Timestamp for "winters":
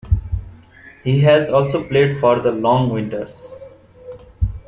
2.89-3.61